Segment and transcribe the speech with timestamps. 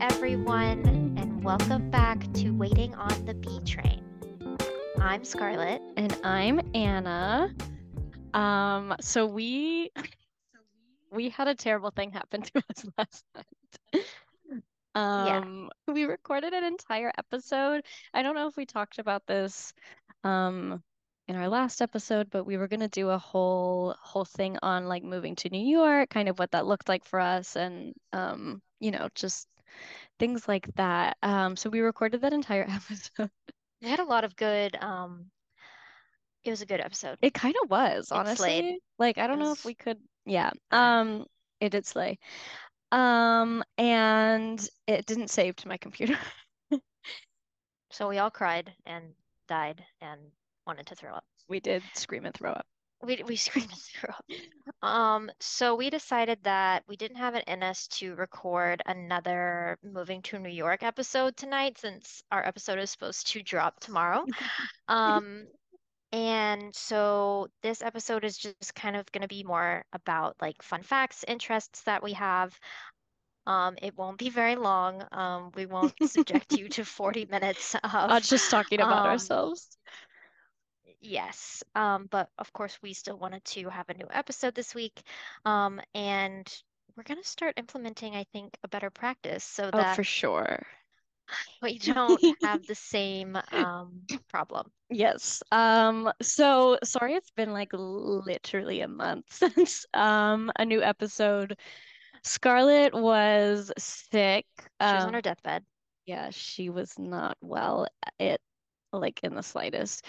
[0.00, 4.04] everyone, and welcome back to Waiting on the B Train.
[5.00, 5.82] I'm Scarlett.
[5.96, 7.52] And I'm Anna.
[8.32, 9.90] Um, so we
[11.10, 14.04] we had a terrible thing happen to us last night.
[14.94, 17.84] Um, we recorded an entire episode.
[18.14, 19.72] I don't know if we talked about this
[20.22, 20.80] um
[21.26, 25.02] in our last episode, but we were gonna do a whole whole thing on like
[25.02, 28.92] moving to New York, kind of what that looked like for us and um, you
[28.92, 29.48] know, just
[30.18, 31.16] things like that.
[31.22, 33.30] Um, so we recorded that entire episode.
[33.82, 35.26] We had a lot of good, um,
[36.44, 37.18] it was a good episode.
[37.22, 38.80] It kind of was, honestly.
[38.98, 40.50] Like, I don't know if we could, yeah.
[40.70, 41.26] Um,
[41.60, 42.18] it did slay.
[42.90, 46.18] Um, and it didn't save to my computer.
[47.90, 49.04] So we all cried and
[49.48, 50.20] died and
[50.66, 51.24] wanted to throw up.
[51.48, 52.66] We did scream and throw up.
[53.02, 54.10] We we screamed threw.
[54.82, 60.22] Um, so we decided that we didn't have it in us to record another moving
[60.22, 64.24] to New York episode tonight since our episode is supposed to drop tomorrow.
[64.88, 65.46] Um,
[66.12, 70.82] and so this episode is just kind of going to be more about like fun
[70.82, 72.58] facts, interests that we have.
[73.46, 75.04] Um, it won't be very long.
[75.12, 79.76] Um, we won't subject you to 40 minutes Uh, of just talking about um, ourselves.
[81.00, 85.02] Yes, um, but of course, we still wanted to have a new episode this week.
[85.44, 86.46] Um, and
[86.96, 90.66] we're going to start implementing, I think, a better practice so Oh, that for sure.
[91.62, 94.70] we don't have the same um, problem.
[94.90, 95.42] Yes.
[95.52, 101.58] Um, so sorry it's been like literally a month since um a new episode.
[102.24, 104.46] Scarlett was sick.
[104.80, 105.64] She was on Um, her deathbed.
[106.06, 107.88] yeah, she was not well,
[108.20, 108.40] it
[108.92, 110.04] like in the slightest.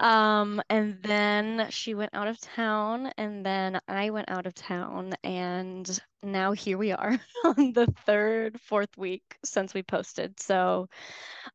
[0.00, 5.14] Um, and then she went out of town, and then I went out of town,
[5.24, 10.38] and now here we are on the third, fourth week since we posted.
[10.40, 10.88] So,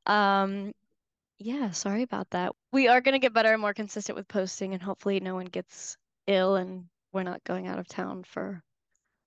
[0.08, 0.74] um,
[1.40, 2.54] yeah, sorry about that.
[2.72, 5.98] We are gonna get better and more consistent with posting, and hopefully no one gets
[6.28, 8.64] ill and we're not going out of town for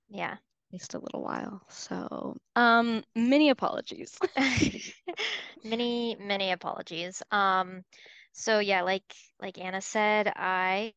[0.09, 0.33] Yeah.
[0.35, 0.41] at
[0.73, 1.63] least a little while.
[1.69, 4.19] So, um, many apologies.
[5.65, 7.23] Many, many apologies.
[7.31, 7.85] Um,
[8.33, 9.05] so yeah, like
[9.41, 10.95] like Anna said, I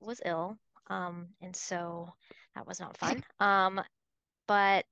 [0.00, 0.58] was ill.
[0.88, 2.12] Um, and so
[2.54, 3.24] that was not fun.
[3.40, 3.80] Um,
[4.48, 4.86] but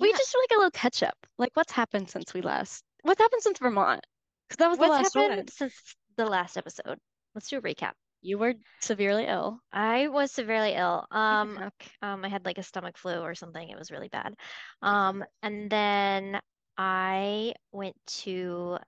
[0.00, 1.16] We yeah, just do like a little catch up.
[1.38, 2.82] Like, what's happened since we last?
[3.02, 4.04] What's happened since Vermont?
[4.48, 5.48] Because that was the what's last happened one.
[5.48, 6.98] since the last episode?
[7.34, 7.92] Let's do a recap.
[8.22, 9.60] You were severely ill.
[9.72, 11.06] I was severely ill.
[11.10, 11.70] Um,
[12.02, 13.68] um, I had like a stomach flu or something.
[13.68, 14.34] It was really bad.
[14.82, 16.40] Um, and then
[16.78, 18.78] I went to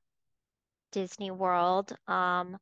[0.93, 1.93] Disney World.
[2.07, 2.59] Um,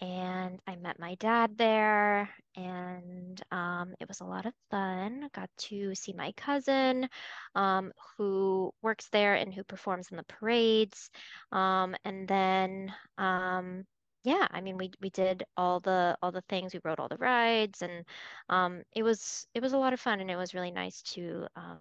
[0.00, 5.28] and I met my dad there, and um, it was a lot of fun.
[5.34, 7.08] Got to see my cousin,
[7.54, 11.10] um, who works there and who performs in the parades.
[11.52, 13.84] Um, and then, um,
[14.24, 16.72] yeah, I mean, we we did all the all the things.
[16.72, 18.04] We rode all the rides, and
[18.48, 21.46] um, it was it was a lot of fun, and it was really nice to
[21.56, 21.80] um,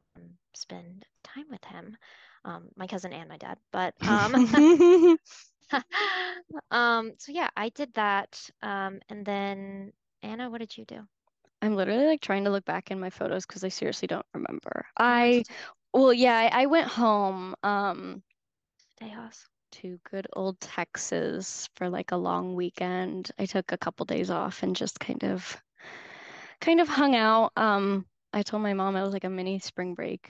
[0.54, 1.96] spend time with him,
[2.46, 3.58] um, my cousin and my dad.
[3.72, 5.18] But um,
[6.72, 8.50] Um, so yeah, I did that.
[8.62, 11.02] Um, and then Anna, what did you do?
[11.62, 14.86] I'm literally like trying to look back in my photos because I seriously don't remember.
[14.98, 15.44] I,
[15.94, 18.24] well, yeah, I, I went home um?
[19.02, 19.46] Tejas.
[19.72, 23.32] to good old Texas for like a long weekend.
[23.40, 25.58] I took a couple days off and just kind of
[26.62, 27.52] kind of hung out.
[27.56, 30.30] Um, I told my mom it was like a mini spring break.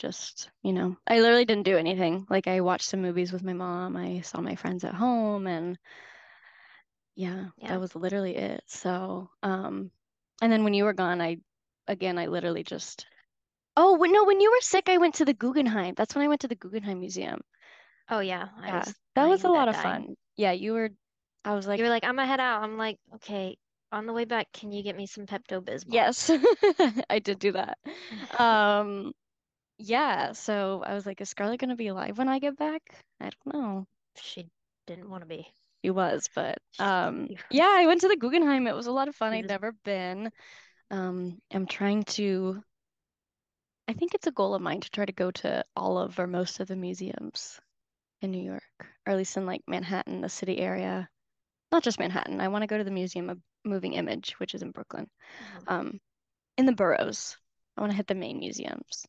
[0.00, 2.26] Just, you know, I literally didn't do anything.
[2.30, 3.96] Like I watched some movies with my mom.
[3.96, 5.78] I saw my friends at home and
[7.14, 7.68] yeah, Yeah.
[7.68, 8.62] that was literally it.
[8.66, 9.90] So, um,
[10.42, 11.38] and then when you were gone, I
[11.86, 13.06] again, I literally just
[13.76, 15.94] Oh, no, when you were sick, I went to the Guggenheim.
[15.96, 17.40] That's when I went to the Guggenheim Museum.
[18.10, 20.04] Oh yeah, I Yeah, was that was a lot of dying.
[20.04, 20.16] fun.
[20.36, 20.90] Yeah, you were,
[21.44, 22.62] I was like, You were like, I'm gonna head out.
[22.62, 23.58] I'm like, okay,
[23.92, 26.04] on the way back, can you get me some Pepto-Bismol?
[26.04, 26.30] yes,
[27.10, 27.78] I did do that.
[28.38, 29.12] Um,
[29.80, 32.82] yeah, so I was like, is Scarlett gonna be alive when I get back?
[33.20, 33.86] I don't know.
[34.16, 34.46] She
[34.86, 35.46] didn't want to be.
[35.82, 38.66] She was, but um, yeah, I went to the Guggenheim.
[38.66, 39.32] It was a lot of fun.
[39.32, 40.30] I'd never been.
[40.90, 42.62] Um, I'm trying to,
[43.88, 46.26] I think it's a goal of mine to try to go to all of or
[46.26, 47.58] most of the museums
[48.20, 48.62] in New York,
[49.06, 51.08] or at least in like Manhattan, the city area.
[51.72, 52.40] Not just Manhattan.
[52.40, 55.08] I want to go to the Museum of Moving Image, which is in Brooklyn.
[55.40, 55.72] Mhm.
[55.72, 56.00] Um,
[56.58, 57.38] in the boroughs.
[57.76, 59.06] I want to hit the main museums.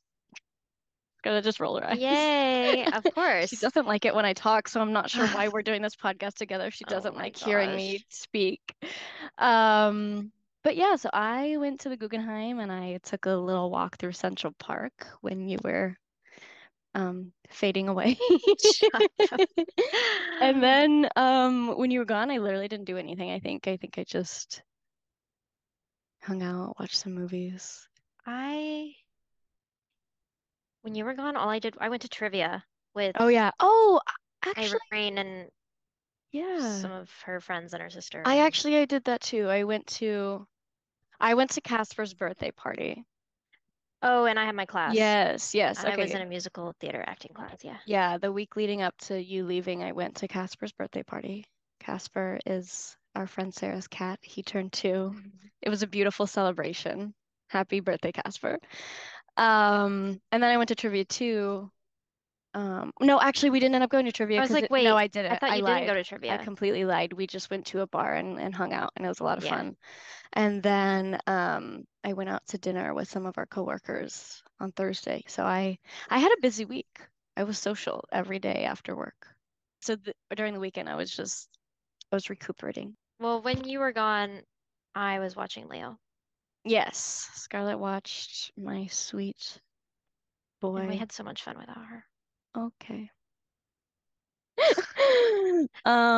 [1.24, 2.00] Gotta just roll her eyes.
[2.00, 3.50] Yay, of course.
[3.50, 5.96] She doesn't like it when I talk, so I'm not sure why we're doing this
[5.96, 6.72] podcast together.
[6.72, 8.76] She Oh doesn't my like hearing me speak.
[9.38, 10.32] Um,
[10.64, 14.14] but yeah, so I went to the Guggenheim and I took a little walk through
[14.14, 15.96] Central Park when you were
[16.96, 18.18] um, fading away.
[20.42, 23.68] And then um, when you were gone, I literally didn't do anything, I think.
[23.68, 24.64] I think I just
[26.24, 27.88] hung out, watched some movies.
[28.26, 28.94] I,
[30.82, 32.64] when you were gone, all I did, I went to trivia
[32.94, 33.52] with Oh yeah.
[33.60, 34.00] Oh,
[34.46, 35.50] actually, Irene and
[36.32, 36.80] yeah.
[36.80, 38.24] some of her friends and her sister.
[38.26, 39.48] I actually I did that too.
[39.48, 40.46] I went to
[41.20, 43.06] I went to Casper's birthday party.
[44.04, 44.96] Oh, and I had my class.
[44.96, 45.86] Yes, yes.
[45.86, 47.78] I was in a musical theater acting class, yeah.
[47.86, 51.46] Yeah, the week leading up to you leaving, I went to Casper's birthday party.
[51.80, 54.18] Casper is our friend Sarah's cat.
[54.24, 55.14] He turned two.
[55.16, 55.48] Mm-hmm.
[55.62, 57.14] It was a beautiful celebration.
[57.48, 58.58] Happy birthday, Casper.
[59.38, 61.72] Um, and then I went to trivia too.
[62.54, 64.98] Um, no, actually, we didn't end up going to trivia I was like, it- no,
[64.98, 65.32] I didn't.
[65.32, 66.38] I thought I you didn't go to I trivia.
[66.38, 67.14] completely lied.
[67.14, 69.38] We just went to a bar and, and hung out, and it was a lot
[69.38, 69.56] of Yeah.
[69.56, 69.78] fun.
[70.34, 75.24] And then um, I went out to dinner with some of our coworkers on Thursday.
[75.28, 75.78] So I
[76.10, 77.02] I had a busy week.
[77.38, 79.28] I was social every day after work.
[79.82, 81.50] So th during the weekend, I was just
[82.12, 82.96] I was recuperating.
[83.20, 84.46] Well, when you were gone,
[84.96, 85.98] I was watching Leo.
[86.64, 89.60] Yes, Scarlett watched my sweet
[90.78, 92.06] And we had so much fun without her.
[92.56, 93.10] Okay.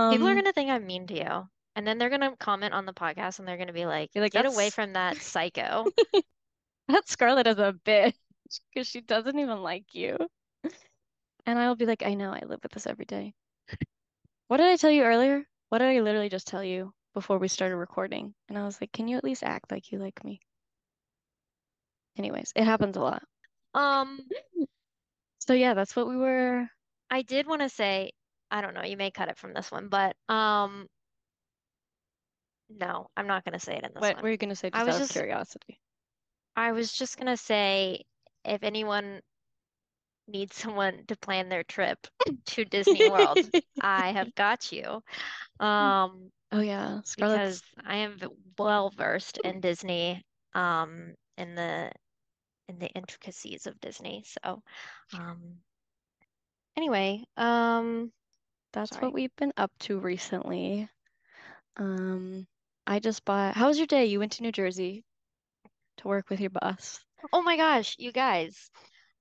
[0.09, 1.49] People are Um, gonna think I'm mean to you.
[1.75, 4.31] And then they're gonna comment on the podcast and they're gonna be like, Be like,
[4.33, 5.85] get away from that psycho.
[6.89, 8.13] That Scarlett is a bitch
[8.73, 10.17] because she doesn't even like you.
[11.45, 13.33] And I'll be like, I know, I live with this every day.
[14.47, 15.45] What did I tell you earlier?
[15.69, 18.33] What did I literally just tell you before we started recording?
[18.49, 20.39] And I was like, can you at least act like you like me?
[22.17, 23.23] Anyways, it happens a lot.
[23.73, 24.19] Um,
[25.39, 26.67] So yeah, that's what we were.
[27.09, 28.11] I did want to say,
[28.49, 30.87] I don't know, you may cut it from this one, but um,
[32.69, 34.09] no, I'm not gonna say it in this one.
[34.09, 34.23] What one.
[34.23, 35.79] were you gonna say I was out of just- curiosity?
[36.55, 38.03] I was just gonna say,
[38.45, 39.21] if anyone
[40.27, 41.97] needs someone to plan their trip
[42.45, 43.39] to Disney World,
[43.81, 45.01] I have got you.
[45.59, 48.17] Um, Oh yeah, Scarlett's because I am
[48.57, 50.23] well versed in Disney,
[50.53, 51.91] um, in the
[52.69, 54.23] in the intricacies of Disney.
[54.43, 54.61] So,
[55.17, 55.57] um,
[56.77, 58.11] anyway, um,
[58.73, 59.05] That's Sorry.
[59.05, 60.89] what we've been up to recently.
[61.77, 62.47] Um,
[62.87, 63.55] I just bought.
[63.55, 64.05] How was your day?
[64.05, 65.03] You went to New Jersey
[65.97, 66.99] to work with your boss.
[67.33, 68.69] oh my gosh, you guys,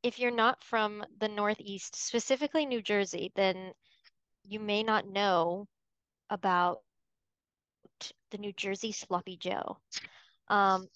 [0.03, 3.73] if you're not from the Northeast, specifically New Jersey, then
[4.45, 5.67] you may not know
[6.31, 6.79] about
[8.31, 9.79] the New Jersey Sloppy Joe.
[10.49, 10.87] Um,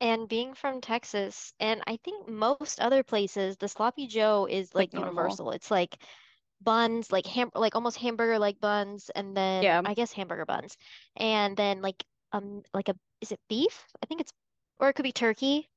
[0.00, 4.92] and being from Texas, and I think most other places, the Sloppy Joe is Like
[4.92, 5.10] normal.
[5.14, 5.50] universal.
[5.52, 5.96] It's like
[6.60, 9.80] buns, like ham, like almost hamburger like buns, and then Yeah.
[9.84, 10.76] I guess hamburger buns,
[11.16, 13.86] and then like um like a is it beef?
[14.02, 14.32] I think it's
[14.80, 15.68] or it could be turkey,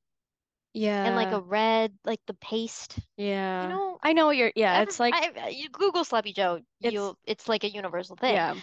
[0.73, 1.05] Yeah.
[1.05, 2.97] and like a red like the paste.
[3.17, 3.63] Yeah.
[3.63, 4.51] You know, I know what you're.
[4.55, 5.13] Yeah, every- it's like.
[5.13, 8.33] I, you Google Sloppy Joe, It's- you'll it's like a universal thing.
[8.33, 8.55] Yeah.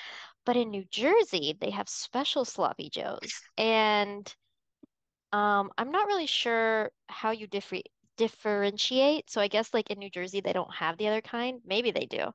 [0.44, 3.40] But in New Jersey, they have special sloppy joes.
[3.56, 4.34] And
[5.32, 7.78] um, I'm not really sure how you differ
[8.18, 9.30] differentiate.
[9.30, 11.60] So I guess like in New Jersey, they don't have the other kind.
[11.66, 12.30] Maybe they do.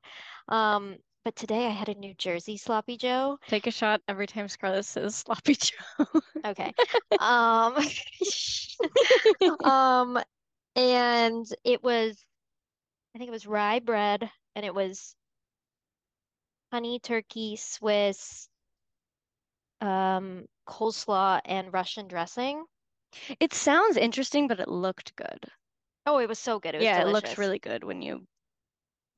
[0.48, 3.38] Um, but today I had a New Jersey sloppy joe.
[3.48, 6.20] Take a shot every time Scarlett says sloppy Joe.
[6.44, 6.72] Okay.
[7.20, 7.76] Um,
[9.64, 10.18] um,
[10.74, 12.16] and it was,
[13.14, 15.14] I think it was rye bread and it was
[16.70, 18.48] honey turkey Swiss,
[19.80, 22.64] um, coleslaw and Russian dressing.
[23.40, 25.46] It sounds interesting, but it looked good.
[26.06, 26.74] Oh, it was so good.
[26.74, 28.26] It was Yeah, it looked really good when you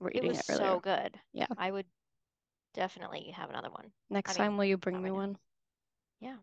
[0.00, 1.20] were It eating was it so good.
[1.32, 1.46] Yeah.
[1.56, 1.86] I would
[2.74, 3.92] definitely have another one.
[4.10, 5.38] Next I mean, time, will you bring me one?
[6.20, 6.36] Yeah.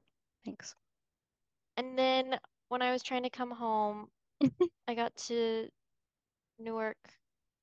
[0.46, 0.76] Thanks.
[1.78, 4.10] And then when I was trying to come home,
[4.88, 5.70] I got to
[6.60, 6.98] Newark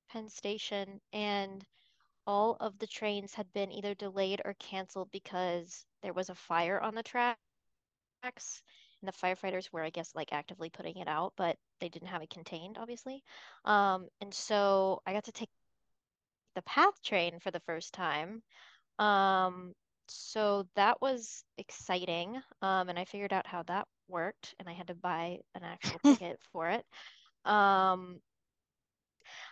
[0.09, 1.65] Penn Station and
[2.27, 6.79] all of the trains had been either delayed or canceled because there was a fire
[6.81, 7.37] on the tracks.
[8.23, 12.21] And the firefighters were, I guess, like actively putting it out, but they didn't have
[12.21, 13.23] it contained, obviously.
[13.65, 15.49] Um, and so I got to take
[16.55, 18.41] the PATH train for the first time.
[18.99, 19.73] Um,
[20.07, 22.41] so that was exciting.
[22.61, 25.99] Um, and I figured out how that worked, and I had to buy an actual
[26.05, 26.85] ticket for it.
[27.45, 28.19] Um,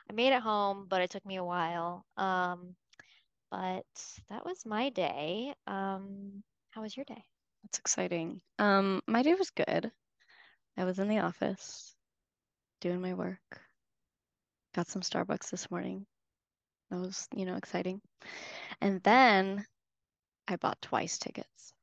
[0.09, 2.05] I made it home, but it took me a while.
[2.17, 2.75] Um,
[3.51, 3.85] but
[4.29, 5.53] that was my day.
[5.67, 7.23] Um, how was your day?
[7.63, 8.41] That's exciting.
[8.59, 9.91] Um, my day was good.
[10.77, 11.95] I was in the office
[12.81, 13.61] doing my work.
[14.75, 16.05] Got some Starbucks this morning.
[16.89, 18.01] That was, you know, exciting.
[18.81, 19.65] And then
[20.47, 21.73] I bought Twice tickets.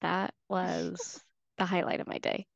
[0.00, 1.22] That was
[1.58, 2.46] the highlight of my day.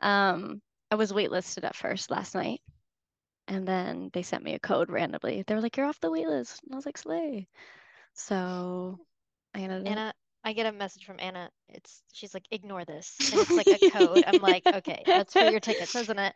[0.00, 2.60] Um, I was waitlisted at first last night.
[3.48, 5.42] And then they sent me a code randomly.
[5.42, 7.48] They were like, "You're off the wait list," and I was like, "Slay!"
[8.14, 8.98] So
[9.54, 9.92] I ended up.
[9.92, 11.50] Anna, I get a message from Anna.
[11.68, 14.24] It's she's like, ignore this, and it's like a code.
[14.26, 16.34] I'm like, okay, that's for your tickets, isn't it?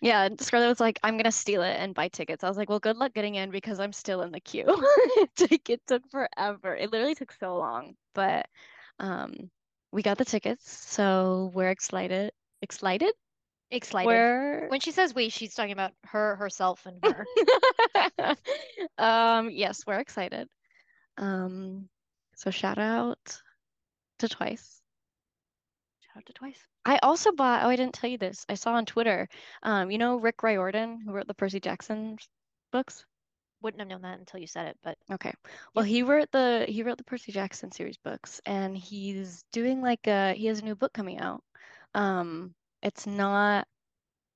[0.00, 2.44] Yeah, Scarlett was like, I'm gonna steal it and buy tickets.
[2.44, 4.66] I was like, well, good luck getting in because I'm still in the queue.
[5.50, 6.76] It took forever.
[6.76, 8.46] It literally took so long, but
[8.98, 9.50] um,
[9.92, 12.32] we got the tickets, so we're excited.
[12.62, 13.12] Excited?
[13.70, 14.06] Excited.
[14.06, 18.36] We're When she says we, she's talking about her, herself, and her.
[18.98, 20.48] um, yes, we're excited.
[21.18, 21.88] Um,
[22.36, 23.40] so shout out
[24.20, 24.80] to Twice.
[26.00, 26.60] Shout out to Twice.
[26.84, 28.46] I also bought, oh, I didn't tell you this.
[28.48, 29.28] I saw on Twitter,
[29.62, 32.16] um, you know Rick Riordan, who wrote the Percy Jackson
[32.72, 33.04] books?
[33.60, 35.32] Wouldn't have known that until you said it, but Okay.
[35.74, 40.06] Well, he wrote the he wrote the Percy Jackson series books and he's doing like
[40.06, 41.42] a he has a new book coming out.
[41.94, 43.66] Um, it's not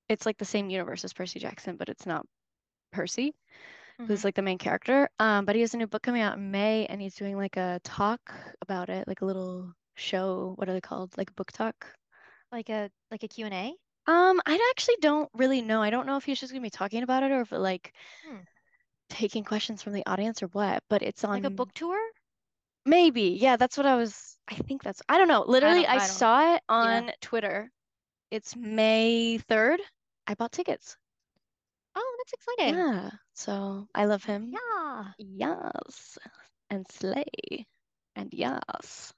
[0.09, 2.25] it's like the same universe as Percy Jackson, but it's not
[2.91, 3.33] Percy,
[3.97, 4.23] who's Mhm.
[4.25, 5.09] like the main character.
[5.19, 7.55] Um, but he has a new book coming out in May and he's doing like
[7.57, 10.53] a talk about it, like a little show.
[10.57, 11.17] What are they called?
[11.17, 11.87] Like a book talk.
[12.51, 13.73] like a like a Q&A.
[14.05, 15.81] Um, I actually don't really know.
[15.81, 17.95] I don't know if he's just gonna be talking about it or if it like
[18.27, 18.41] Hmm.
[19.09, 21.97] taking questions from the audience or what, but it's on Like a book tour?
[22.85, 23.37] maybe.
[23.41, 25.43] Yeah, that's what I was I think that's I don't know.
[25.47, 27.71] Literally, don't- I, I don't- saw it on Twitter.
[28.33, 29.79] It's May 3rd.
[30.27, 30.97] I bought tickets.
[31.95, 32.75] Oh, that's exciting.
[32.75, 33.11] Yeah.
[33.33, 34.51] So I love him.
[34.51, 35.13] Yeah.
[35.17, 36.17] Yes.
[36.69, 37.67] And Slay.
[38.15, 39.13] And yes.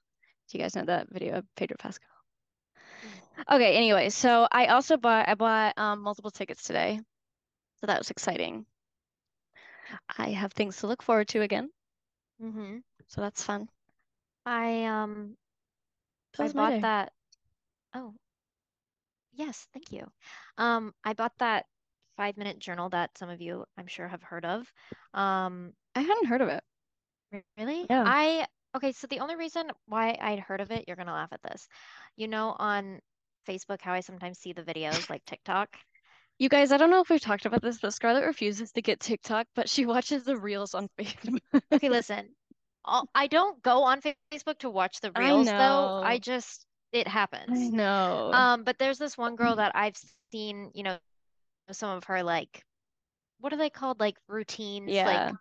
[0.48, 2.10] Do you guys know that video of Pedro Pascal?
[3.50, 7.00] Okay, anyway, so I also bought I bought um multiple tickets today.
[7.80, 8.66] So that was exciting.
[10.18, 11.70] I have things to look forward to again,
[12.42, 12.78] Mm-hmm.
[13.08, 13.68] so that's fun.
[14.46, 15.36] I um
[16.38, 17.12] That I bought that.
[17.94, 18.14] Oh,
[19.36, 20.06] yes, thank you.
[20.58, 21.66] Um, I bought that
[22.16, 24.70] five minute journal that some of you I'm sure have heard of.
[25.14, 26.62] Um, I hadn't heard of it.
[27.58, 27.86] really?
[27.88, 28.04] Yeah.
[28.06, 31.42] I okay, so the only reason why I'd heard of it, you're gonna laugh at
[31.42, 31.68] this.
[32.16, 33.00] You know, on
[33.48, 35.76] Facebook, how I sometimes see the videos like TikTok.
[36.38, 39.00] You guys, I don't know if we've talked about this, but Scarlett refuses to get
[39.00, 41.40] TikTok, but she watches the reels on Facebook.
[41.72, 42.28] Okay, listen.
[42.84, 46.02] I'll, I don't go on Facebook to watch the I reels though.
[46.04, 47.70] I just it happens.
[47.70, 48.32] No.
[48.32, 49.96] Um, but there's this one girl that I've
[50.32, 50.98] seen, you know,
[51.72, 52.64] some of her like
[53.40, 54.00] what are they called?
[54.00, 55.04] Like routines, Yeah.
[55.06, 55.36] like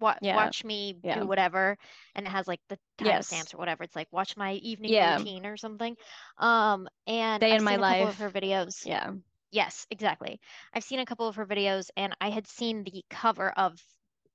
[0.00, 0.36] wa Yeah.
[0.36, 1.20] watch me Yeah.
[1.20, 1.76] do whatever,
[2.14, 3.30] and it has like the Yes.
[3.30, 3.84] timestamps or whatever.
[3.84, 5.96] It's like watch my evening routine or something.
[6.38, 8.86] Um, and Day I've in my couple of her videos.
[8.86, 9.12] Yeah.
[9.50, 10.40] Yes, exactly.
[10.74, 13.80] I've seen a couple of her videos, and I had seen the cover of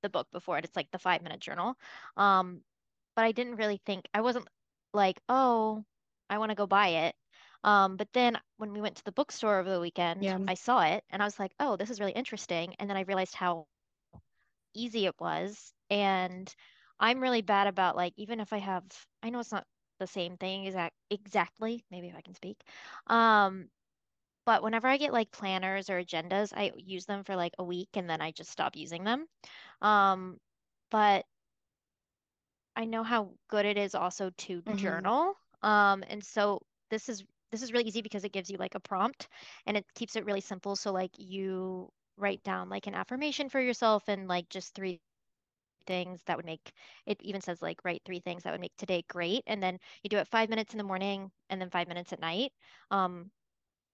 [0.02, 0.64] the book before it.
[0.64, 1.76] It's like the five minute journal.
[2.16, 2.60] Um,
[3.14, 4.48] but I didn't really think I wasn't
[4.92, 5.84] like, oh,
[6.30, 7.16] I want to go buy it.
[7.64, 10.38] Um, but then when we went to the bookstore over the weekend, Yeah.
[10.46, 12.74] I saw it and I was like, oh, this is really interesting.
[12.78, 13.66] And then I realized how
[14.74, 15.72] easy it was.
[15.90, 16.52] And
[16.98, 18.84] I'm really bad about like, even if I have,
[19.22, 19.66] I know it's not
[19.98, 22.60] the same thing exact exactly, maybe if I can speak.
[23.06, 23.68] Um,
[24.46, 27.90] but whenever I get like planners or agendas, I use them for like a week
[27.94, 29.26] and then I just stop using them.
[29.82, 30.38] Um,
[30.90, 31.26] but
[32.76, 34.74] I know how good it is also to Mhm.
[34.76, 35.36] journal.
[35.64, 38.80] Um, and so this is this is really easy because it gives you like a
[38.80, 39.28] prompt
[39.66, 40.76] and it keeps it really simple.
[40.76, 45.00] So like you write down like an affirmation for yourself and like just three
[45.86, 46.72] things that would make
[47.06, 49.42] it even says like write three things that would make today great.
[49.46, 52.20] And then you do it five minutes in the morning and then five minutes at
[52.20, 52.52] night.
[52.90, 53.30] Um,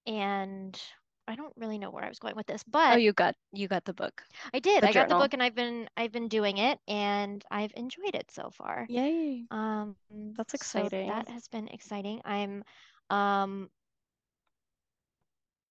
[0.07, 0.79] and
[1.27, 3.67] I don't really know where I was going with this, but Oh, you got you
[3.67, 4.23] got the book.
[4.53, 4.81] I did.
[4.81, 8.15] the I got the book and I've been I've been doing it and I've enjoyed
[8.15, 8.87] it so far.
[8.87, 9.45] Yay.
[9.51, 9.95] Um,
[10.37, 11.07] That's so exciting.
[11.07, 12.21] that has been exciting.
[12.25, 12.63] I'm
[13.09, 13.69] um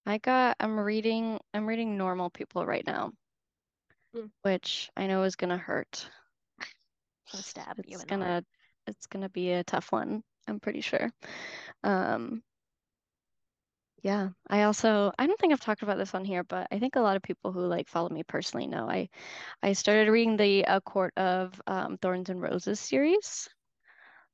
[0.04, 3.12] I got I'm reading I'm reading Normal People right now,
[4.14, 4.30] Mm.
[4.42, 6.10] which I know is gonna hurt.
[7.32, 8.36] stab you It's the heart.
[8.36, 8.44] gonna
[8.86, 11.10] it's gonna be a tough one, I'm pretty sure.
[11.84, 12.42] Um
[14.02, 16.96] yeah, I also I don't think I've talked about this on here, but I think
[16.96, 19.08] a lot of people who like follow me personally know I
[19.62, 23.48] I started reading the A Court of um, Thorns and Roses series,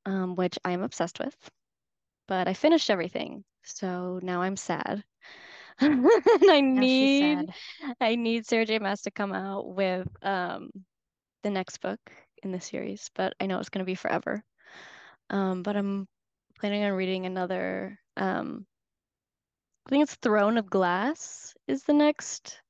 [0.05, 1.35] um, which I'm obsessed with.
[2.27, 5.03] But I finished everything, so now I'm sad.
[5.79, 7.53] And I Now need
[8.01, 8.79] I need Sarah J.
[8.79, 10.69] Maas to come out with um
[11.43, 11.99] the next book
[12.43, 14.43] in the series, but I know it's gonna be forever.
[15.29, 16.07] Um, but I'm
[16.59, 18.65] planning on reading another um
[19.87, 22.61] I think it's Throne of Glass is the next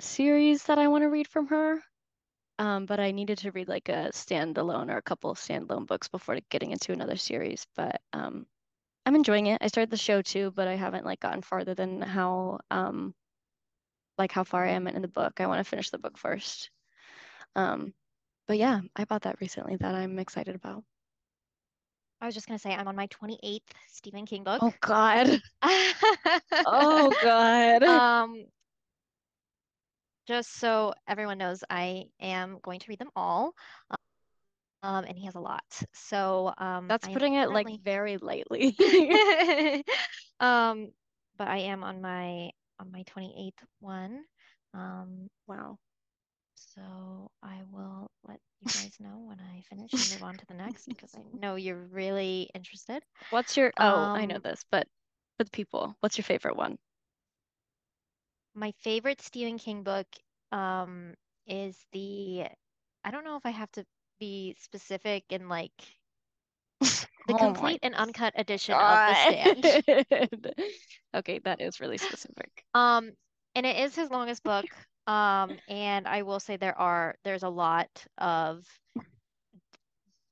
[0.00, 1.80] series that I want to read from her.
[2.58, 6.08] Um, but I needed to read like a standalone or a couple of standalone books
[6.08, 7.68] before getting into another series.
[7.76, 8.46] But um,
[9.06, 9.62] I'm enjoying it.
[9.62, 13.14] I started the show too, but I haven't like gotten farther than how um
[14.18, 15.40] like how far I am in the book.
[15.40, 16.68] I want to finish the book first.
[17.54, 17.94] Um,
[18.48, 20.82] but yeah, I bought that recently that I'm excited about.
[22.24, 23.60] I was just gonna say I'm on my 28th
[23.92, 24.58] Stephen King book.
[24.62, 25.42] Oh God.
[26.64, 27.82] oh God.
[27.82, 28.46] Um,
[30.26, 33.52] just so everyone knows, I am going to read them all.
[34.82, 35.66] Um, and he has a lot.
[35.92, 38.74] So um, that's putting it like very lightly.
[40.40, 40.92] um,
[41.36, 44.24] but I am on my on my 28th one.
[44.72, 45.76] Um, wow.
[46.76, 50.54] So I will let you guys know when I finish and move on to the
[50.54, 53.02] next because I know you're really interested.
[53.30, 54.86] What's your, oh, I know um, this, but
[55.36, 56.78] for the people, what's your favorite one?
[58.54, 60.06] My favorite Stephen King book
[60.52, 61.14] um,
[61.46, 62.46] is the,
[63.04, 63.84] I don't know if I have to
[64.18, 65.72] be specific in like
[67.26, 68.80] the oh complete and uncut edition God.
[68.80, 69.64] of The Stand.
[71.14, 72.64] okay, that is really specific.
[72.74, 73.12] Um,
[73.54, 74.66] and it is his longest book.
[75.06, 78.66] Um, and I will say there are there's a lot of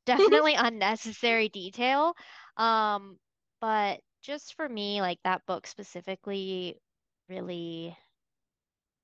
[0.07, 2.14] definitely unnecessary detail.
[2.57, 3.19] Um,
[3.61, 6.79] but just for me, like that book specifically
[7.29, 7.97] really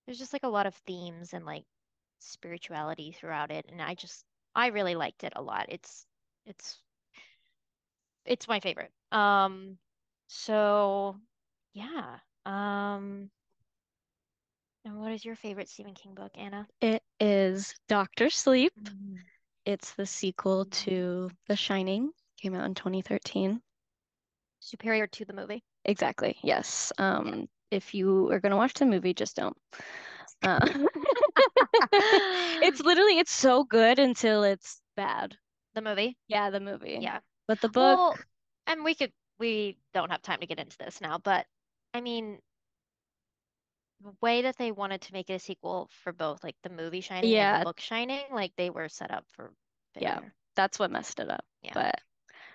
[0.06, 1.64] there's just like a lot of themes and like
[2.18, 3.66] spirituality throughout it.
[3.70, 5.66] And I just I really liked it a lot.
[5.68, 6.06] It's
[6.46, 6.78] it's
[8.24, 8.90] it's my favorite.
[9.12, 9.78] Um,
[10.28, 11.16] so
[11.74, 12.18] yeah.
[12.46, 13.30] Um,
[14.88, 16.66] and what is your favorite Stephen King book, Anna?
[16.80, 18.72] It is Doctor Sleep.
[18.82, 19.16] Mm-hmm.
[19.66, 22.10] It's the sequel to The Shining.
[22.40, 23.60] Came out in 2013.
[24.60, 25.62] Superior to the movie.
[25.84, 26.38] Exactly.
[26.42, 26.90] Yes.
[26.96, 29.56] Um, if you are going to watch the movie, just don't.
[30.44, 30.60] Uh,
[31.92, 35.34] it's literally it's so good until it's bad.
[35.74, 36.16] The movie?
[36.28, 36.98] Yeah, the movie.
[37.00, 37.18] Yeah.
[37.48, 38.16] But the book well,
[38.68, 39.10] and we could
[39.40, 41.44] we don't have time to get into this now, but
[41.92, 42.38] I mean
[44.20, 47.30] way that they wanted to make it a sequel for both like the movie Shining
[47.30, 47.54] yeah.
[47.54, 49.52] and the book Shining, like they were set up for
[49.94, 50.20] failure.
[50.22, 51.44] Yeah, that's what messed it up.
[51.62, 51.72] Yeah.
[51.74, 52.00] But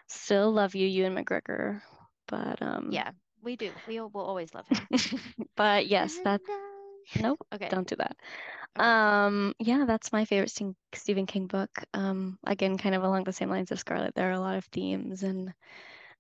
[0.08, 1.82] still love you, Ewan McGregor.
[2.28, 3.72] But um Yeah, we do.
[3.88, 4.88] We will always love him.
[5.56, 6.48] but yes, that's
[7.20, 7.46] nope.
[7.54, 7.70] Okay.
[7.70, 8.16] Don't do that.
[8.78, 8.88] Okay.
[8.88, 10.58] Um yeah, that's my favorite
[10.94, 11.72] Stephen King book.
[11.94, 14.16] Um again, kind of along the same lines of Scarlett.
[14.16, 15.54] There are a lot of themes and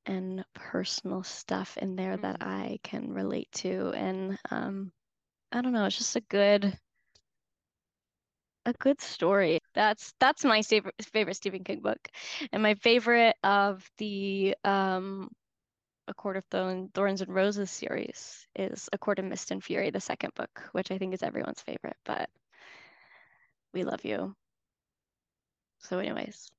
[0.06, 2.24] and personal stuff in there mm-hmm.
[2.24, 4.92] that I can relate to and um
[5.54, 6.78] I don't know, it's just a good
[8.66, 9.60] a good story.
[9.74, 12.08] That's that's my favorite favorite Stephen King book.
[12.52, 15.30] And my favorite of the um
[16.10, 19.92] A Court of Thorn, Thorns and Roses series is A Court of Mist and Fury,
[19.92, 22.30] the second book, which I think is everyone's favorite, but
[23.74, 24.36] we love you.
[25.78, 26.50] So anyways.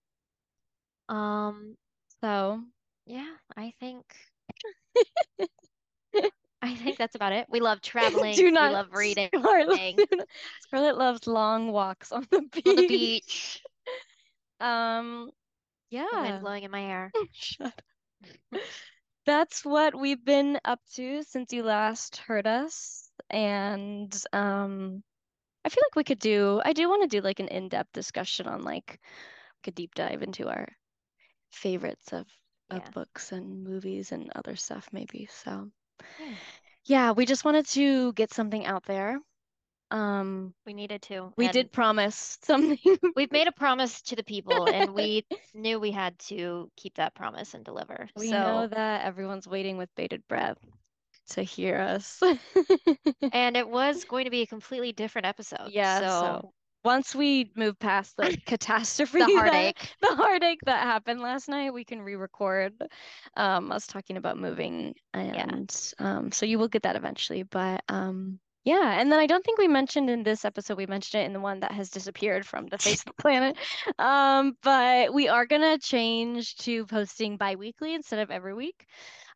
[1.08, 1.76] Um
[2.20, 2.62] so
[3.06, 4.04] yeah, I think
[6.64, 7.46] I think that's about it.
[7.50, 8.34] We love traveling.
[8.34, 9.28] Do not we love reading.
[9.34, 10.00] Scarlett,
[10.62, 12.66] Scarlett loves long walks on the beach.
[12.66, 13.62] On the beach.
[14.60, 15.30] um,
[15.90, 16.06] yeah.
[16.10, 17.12] The wind blowing in my hair.
[17.32, 18.60] Shut up.
[19.26, 25.02] That's what we've been up to since you last heard us, and um,
[25.64, 26.60] I feel like we could do.
[26.62, 30.22] I do want to do like an in-depth discussion on like, like a deep dive
[30.22, 30.68] into our
[31.52, 32.26] favorites of
[32.70, 32.90] of yeah.
[32.90, 35.26] books and movies and other stuff maybe.
[35.30, 35.70] So
[36.20, 36.34] yeah.
[36.84, 39.18] yeah, we just wanted to get something out there.
[39.90, 41.32] Um, we needed to.
[41.36, 42.78] We did promise something.
[43.14, 47.14] we've made a promise to the people, and we knew we had to keep that
[47.14, 48.08] promise and deliver.
[48.16, 48.38] We so...
[48.38, 50.58] know that everyone's waiting with bated breath
[51.30, 52.20] to hear us.
[53.32, 55.70] and it was going to be a completely different episode.
[55.70, 56.00] Yeah.
[56.00, 56.52] So, so
[56.84, 61.72] once we move past the catastrophe, the heartache, that, the heartache that happened last night,
[61.72, 62.74] we can re-record
[63.36, 66.06] um, us talking about moving, and yeah.
[66.06, 67.42] um, so you will get that eventually.
[67.42, 70.78] But um, yeah, and then I don't think we mentioned in this episode.
[70.78, 73.56] We mentioned it in the one that has disappeared from the face of the planet.
[73.98, 78.86] Um, but we are gonna change to posting bi-weekly instead of every week.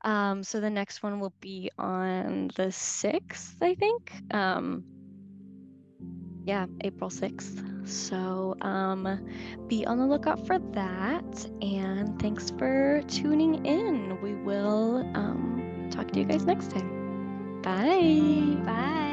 [0.03, 4.13] Um, so the next one will be on the sixth, I think.
[4.31, 4.85] Um,
[6.49, 7.63] yeah, April 6th.
[7.87, 9.21] So um,
[9.69, 11.47] be on the lookout for that.
[11.61, 14.19] And thanks for tuning in.
[14.23, 16.89] We will um, talk to you guys next time.
[17.63, 18.57] Bye.
[18.65, 19.08] Bye.